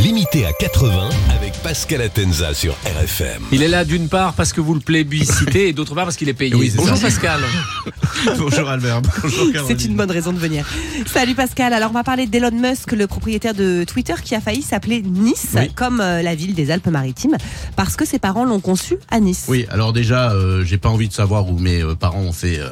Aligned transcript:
Limité 0.00 0.46
à 0.46 0.52
80 0.52 1.10
avec 1.36 1.52
Pascal 1.62 2.00
Atenza 2.00 2.54
sur 2.54 2.72
RFM. 2.86 3.42
Il 3.52 3.62
est 3.62 3.68
là 3.68 3.84
d'une 3.84 4.08
part 4.08 4.32
parce 4.32 4.52
que 4.52 4.60
vous 4.60 4.72
le 4.74 4.80
plébiscitez 4.80 5.68
et 5.68 5.72
d'autre 5.74 5.94
part 5.94 6.04
parce 6.04 6.16
qu'il 6.16 6.28
est 6.30 6.34
payé. 6.34 6.54
Oui, 6.54 6.72
Bonjour 6.74 6.96
ça. 6.96 7.02
Pascal. 7.02 7.40
Bonjour 8.38 8.68
Albert. 8.70 9.02
Bonjour 9.22 9.52
Caroline. 9.52 9.76
C'est 9.78 9.84
une 9.86 9.94
bonne 9.96 10.10
raison 10.10 10.32
de 10.32 10.38
venir. 10.38 10.66
Salut 11.06 11.34
Pascal. 11.34 11.72
Alors 11.74 11.90
on 11.90 11.94
va 11.94 12.04
parler 12.04 12.26
d'Elon 12.26 12.52
Musk, 12.52 12.92
le 12.92 13.06
propriétaire 13.06 13.52
de 13.54 13.84
Twitter 13.84 14.14
qui 14.24 14.34
a 14.34 14.40
failli 14.40 14.62
s'appeler 14.62 15.02
Nice, 15.02 15.48
Oui. 15.56 15.70
comme 15.74 16.00
euh, 16.00 16.22
la 16.22 16.34
ville 16.34 16.54
des 16.54 16.70
Alpes-Maritimes, 16.70 17.36
parce 17.76 17.96
que 17.96 18.06
ses 18.06 18.18
parents 18.18 18.44
l'ont 18.44 18.60
conçu 18.60 18.96
à 19.10 19.20
Nice. 19.20 19.44
Oui, 19.48 19.66
alors 19.70 19.92
déjà, 19.92 20.32
euh, 20.32 20.64
j'ai 20.64 20.78
pas 20.78 20.88
envie 20.88 21.08
de 21.08 21.12
savoir 21.12 21.48
où 21.50 21.58
mes 21.58 21.82
euh, 21.82 21.94
parents 21.94 22.20
ont 22.22 22.32
fait 22.32 22.58
euh, 22.58 22.70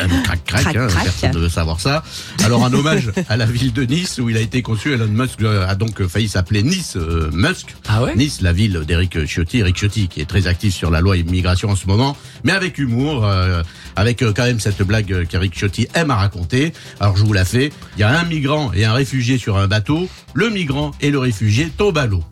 un, 0.00 0.04
un 0.04 0.08
crac 0.22 0.44
crac. 0.44 0.62
Crac, 0.62 0.76
hein, 0.76 0.86
crac. 0.88 1.04
Personne 1.04 1.32
ne 1.32 1.38
veut 1.38 1.48
savoir 1.48 1.80
ça. 1.80 2.02
Alors 2.44 2.64
un 2.64 2.72
hommage 2.72 3.12
à 3.28 3.36
la 3.36 3.46
ville 3.46 3.72
de 3.72 3.84
Nice 3.84 4.18
où 4.18 4.28
il 4.30 4.36
a 4.36 4.40
été 4.40 4.62
conçu. 4.62 4.92
Elon 4.92 5.06
Musk 5.06 5.42
a 5.42 5.74
donc 5.76 6.04
failli 6.06 6.28
s'appeler 6.28 6.55
Nice 6.62 6.96
euh, 6.96 7.30
Musk. 7.32 7.74
Ah 7.88 8.02
ouais 8.02 8.14
Nice, 8.16 8.40
la 8.40 8.52
ville 8.52 8.82
d'Eric 8.86 9.26
Ciotti, 9.26 9.58
Eric 9.58 9.76
Ciotti, 9.76 10.08
qui 10.08 10.20
est 10.20 10.26
très 10.26 10.46
actif 10.46 10.74
sur 10.74 10.90
la 10.90 11.00
loi 11.00 11.16
immigration 11.16 11.70
en 11.70 11.76
ce 11.76 11.86
moment, 11.86 12.16
mais 12.44 12.52
avec 12.52 12.78
humour, 12.78 13.24
euh, 13.24 13.62
avec 13.96 14.22
euh, 14.22 14.32
quand 14.34 14.44
même 14.44 14.60
cette 14.60 14.82
blague 14.82 15.26
qu'Eric 15.26 15.54
Ciotti 15.54 15.88
aime 15.94 16.10
à 16.10 16.16
raconter. 16.16 16.72
Alors 17.00 17.16
je 17.16 17.24
vous 17.24 17.32
la 17.32 17.44
fais. 17.44 17.72
Il 17.96 18.00
y 18.00 18.04
a 18.04 18.18
un 18.18 18.24
migrant 18.24 18.72
et 18.72 18.84
un 18.84 18.92
réfugié 18.92 19.38
sur 19.38 19.56
un 19.56 19.66
bateau. 19.66 20.08
Le 20.34 20.50
migrant 20.50 20.92
et 21.00 21.10
le 21.10 21.18
réfugié 21.18 21.68
tombent 21.68 21.98
à 21.98 22.06
l'eau. 22.06 22.22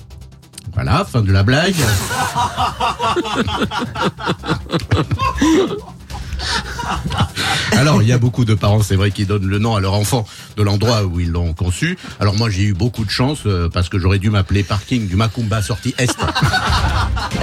Voilà, 0.75 1.05
fin 1.05 1.22
de 1.22 1.33
la 1.33 1.42
blague. 1.42 1.75
Alors, 7.76 8.02
il 8.02 8.08
y 8.08 8.12
a 8.12 8.18
beaucoup 8.18 8.44
de 8.44 8.54
parents, 8.54 8.82
c'est 8.82 8.96
vrai, 8.96 9.10
qui 9.10 9.27
donnent 9.27 9.47
le 9.47 9.58
nom 9.58 9.74
à 9.74 9.80
leur 9.80 9.94
enfant 9.94 10.27
de 10.56 10.62
l'endroit 10.62 11.05
où 11.05 11.20
ils 11.20 11.30
l'ont 11.30 11.52
conçu. 11.52 11.98
Alors 12.20 12.34
moi, 12.34 12.50
j'ai 12.50 12.62
eu 12.62 12.74
beaucoup 12.74 13.05
de 13.05 13.10
chance 13.10 13.41
euh, 13.47 13.69
parce 13.69 13.88
que 13.88 13.98
j'aurais 13.98 14.19
dû 14.19 14.30
m'appeler 14.30 14.62
parking 14.62 15.08
du 15.08 15.16
Macumba 15.16 15.62
sortie 15.62 15.94
Est. 15.98 16.16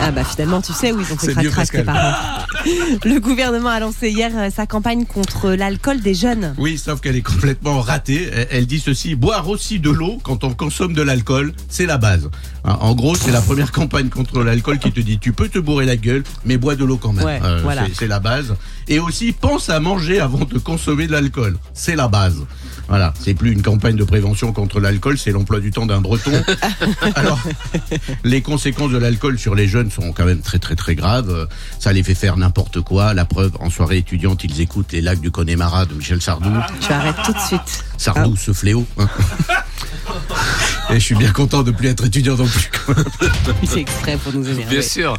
Ah 0.04 0.12
bah 0.12 0.24
finalement 0.24 0.62
tu 0.62 0.74
sais 0.74 0.92
où 0.92 1.00
ils 1.00 1.14
ont 1.14 1.18
fait 1.18 1.34
crac 1.50 1.70
tes 1.72 1.84
parents. 1.84 2.14
Le 3.06 3.20
gouvernement 3.20 3.70
a 3.70 3.80
lancé 3.80 4.10
hier 4.10 4.32
euh, 4.36 4.50
sa 4.56 4.66
campagne 4.66 5.06
contre 5.06 5.52
l'alcool 5.52 6.02
des 6.02 6.14
jeunes. 6.14 6.54
Oui, 6.58 6.78
sauf 6.78 7.02
qu'elle 7.02 7.16
est 7.16 7.22
complètement 7.22 7.80
ratée. 7.82 8.30
Elle- 8.50 8.66
dit 8.66 8.80
ceci, 8.80 9.16
boire 9.16 9.50
aussi 9.50 9.80
de 9.80 9.90
l'eau 9.90 10.20
quand 10.24 10.44
on 10.44 10.54
consomme 10.54 10.94
de 10.94 11.02
l'alcool, 11.02 11.54
c'est 11.68 11.86
la 11.86 11.98
base. 11.98 12.30
Hein, 12.64 12.78
En 12.80 12.94
gros, 12.96 13.16
c'est 13.16 13.32
la 13.32 13.42
première 13.42 13.72
campagne 13.72 14.10
contre 14.10 14.44
l'alcool 14.44 14.78
qui 14.80 14.92
te 14.92 15.00
dit, 15.00 15.18
tu 15.20 15.34
peux 15.34 15.50
te 15.50 15.60
bourrer 15.60 15.86
la 15.86 15.98
gueule, 15.98 16.24
mais 16.46 16.58
bois 16.58 16.76
de 16.76 16.86
l'eau 16.86 16.98
quand 16.98 17.12
même. 17.14 17.26
Ouais, 17.26 17.40
Euh, 17.44 17.60
voilà. 17.64 17.86
C'est 17.94 18.08
la 18.08 18.20
base. 18.20 18.56
Et 18.88 19.00
aussi, 19.00 19.32
pense 19.34 19.70
à 19.70 19.80
manger 19.80 20.20
avant 20.20 20.46
de 20.46 20.58
consommer 20.60 21.08
de 21.08 21.12
l'alcool. 21.12 21.58
C'est 21.74 21.96
la 21.96 22.08
base. 22.08 22.46
Voilà, 22.88 23.14
c'est 23.20 23.34
plus 23.34 23.52
une 23.54 23.62
campagne 23.62 23.96
de 23.96 24.04
prévention 24.04 24.52
contre 24.52 24.80
l'alcool, 24.80 25.18
c'est 25.18 25.32
l'emploi 25.32 25.60
du 25.60 25.72
temps 25.72 25.86
d'un 25.86 26.02
breton. 26.02 26.32
Alors, 27.16 27.40
les 28.23 28.42
conséquences 28.42 28.92
de 28.92 28.98
l'alcool 28.98 29.40
sur 29.40 29.56
les 29.56 29.68
jeunes 29.68 29.90
sont 29.92 30.12
quand 30.12 30.26
même 30.26 30.42
très 30.42 30.60
très 30.60 30.76
très 30.76 30.96
graves. 30.96 31.48
Ça 31.80 31.94
les 31.94 32.04
fait 32.04 32.16
faire 32.16 32.38
n'importe 32.38 32.82
quoi. 32.82 33.14
La 33.14 33.26
preuve, 33.26 33.52
en 33.60 33.70
soirée 33.70 33.98
étudiante, 33.98 34.44
ils 34.44 34.60
écoutent 34.62 34.92
les 34.92 35.02
lacs 35.02 35.22
du 35.22 35.32
Connemara 35.32 35.86
de 35.86 35.94
Michel 35.94 36.22
Sardou. 36.22 36.52
Tu 36.82 36.92
arrêtes 36.92 37.16
tout 37.26 37.34
de 37.34 37.40
suite. 37.40 37.86
Sardou, 37.98 38.36
ce 38.36 38.52
fléau. 38.54 38.86
hein. 38.98 39.08
Et 40.92 41.00
je 41.00 41.06
suis 41.06 41.16
bien 41.16 41.31
content 41.31 41.64
de 41.64 41.72
plus 41.72 41.88
être 41.88 42.06
étudiant 42.06 42.36
non 42.36 42.45
plus. 42.45 42.70
C'est 43.64 43.80
exprès 43.80 44.17
pour 44.17 44.34
nous 44.34 44.44
énerver. 44.44 44.66
Bien 44.70 44.81
sûr. 44.81 45.17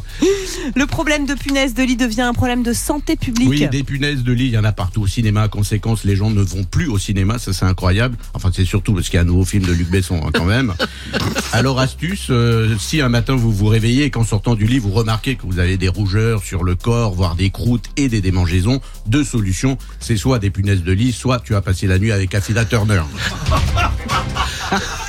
Le 0.75 0.85
problème 0.85 1.25
de 1.25 1.33
punaise 1.33 1.73
de 1.73 1.83
lit 1.83 1.95
devient 1.95 2.21
un 2.21 2.33
problème 2.33 2.61
de 2.61 2.73
santé 2.73 3.15
publique. 3.15 3.49
Oui, 3.49 3.67
des 3.67 3.83
punaises 3.83 4.23
de 4.23 4.31
lit, 4.31 4.45
il 4.45 4.51
y 4.51 4.57
en 4.57 4.63
a 4.63 4.71
partout 4.71 5.01
au 5.01 5.07
cinéma. 5.07 5.47
Conséquence, 5.47 6.03
les 6.03 6.15
gens 6.15 6.29
ne 6.29 6.41
vont 6.41 6.63
plus 6.63 6.87
au 6.87 6.99
cinéma, 6.99 7.39
ça 7.39 7.53
c'est 7.53 7.65
incroyable. 7.65 8.17
Enfin, 8.33 8.51
c'est 8.53 8.65
surtout 8.65 8.93
parce 8.93 9.09
qu'il 9.09 9.15
y 9.15 9.19
a 9.19 9.21
un 9.21 9.25
nouveau 9.25 9.45
film 9.45 9.65
de 9.65 9.71
Luc 9.71 9.89
Besson 9.89 10.21
hein, 10.23 10.29
quand 10.33 10.45
même. 10.45 10.73
Alors 11.53 11.79
astuce, 11.79 12.27
euh, 12.29 12.75
si 12.77 13.01
un 13.01 13.09
matin 13.09 13.35
vous 13.35 13.51
vous 13.51 13.67
réveillez 13.67 14.05
et 14.05 14.09
qu'en 14.11 14.23
sortant 14.23 14.55
du 14.55 14.65
lit 14.65 14.79
vous 14.79 14.91
remarquez 14.91 15.35
que 15.35 15.43
vous 15.45 15.59
avez 15.59 15.77
des 15.77 15.89
rougeurs 15.89 16.43
sur 16.43 16.63
le 16.63 16.75
corps, 16.75 17.13
voire 17.13 17.35
des 17.35 17.49
croûtes 17.49 17.85
et 17.97 18.09
des 18.09 18.21
démangeaisons, 18.21 18.79
deux 19.07 19.23
solutions, 19.23 19.77
c'est 19.99 20.17
soit 20.17 20.39
des 20.39 20.49
punaises 20.49 20.83
de 20.83 20.91
lit, 20.91 21.11
soit 21.11 21.39
tu 21.39 21.55
as 21.55 21.61
passé 21.61 21.87
la 21.87 21.99
nuit 21.99 22.11
avec 22.11 22.35
Affida 22.35 22.65
Turner. 22.65 23.01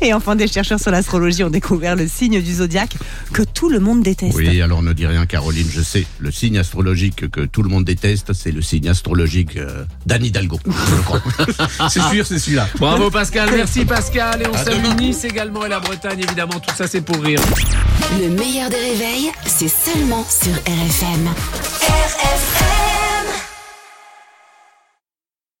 Et 0.00 0.12
enfin, 0.12 0.36
des 0.36 0.48
chercheurs 0.48 0.80
sur 0.80 0.90
l'astrologie 0.90 1.44
ont 1.44 1.50
découvert 1.50 1.96
le 1.96 2.08
signe 2.08 2.42
du 2.42 2.54
zodiaque 2.54 2.96
que 3.32 3.42
tout 3.42 3.68
le 3.68 3.80
monde 3.80 4.02
déteste. 4.02 4.36
Oui, 4.36 4.60
alors 4.60 4.82
ne 4.82 4.92
dis 4.92 5.06
rien 5.06 5.26
Caroline, 5.26 5.68
je 5.70 5.80
sais. 5.80 6.06
Le 6.18 6.30
signe 6.30 6.58
astrologique 6.58 7.30
que 7.30 7.40
tout 7.40 7.62
le 7.62 7.68
monde 7.68 7.84
déteste, 7.84 8.32
c'est 8.32 8.52
le 8.52 8.62
signe 8.62 8.88
astrologique 8.88 9.56
euh, 9.56 9.84
d'Anne 10.06 10.24
Hidalgo. 10.24 10.58
je 10.66 11.02
crois. 11.02 11.22
c'est 11.88 12.02
sûr, 12.02 12.26
c'est 12.26 12.38
celui-là. 12.38 12.68
Bravo 12.78 13.10
Pascal, 13.10 13.50
merci 13.54 13.84
Pascal. 13.84 14.42
Et 14.42 14.46
on 14.48 14.54
salue. 14.56 14.86
Nice 14.98 15.24
également 15.24 15.66
et 15.66 15.68
la 15.68 15.80
Bretagne 15.80 16.20
évidemment. 16.20 16.58
Tout 16.60 16.74
ça 16.74 16.86
c'est 16.86 17.00
pour 17.00 17.22
rire. 17.22 17.40
Le 18.20 18.28
meilleur 18.28 18.70
des 18.70 18.76
réveils, 18.76 19.30
c'est 19.46 19.68
seulement 19.68 20.24
sur 20.28 20.52
RFM. 20.52 21.28
RFM 21.82 22.65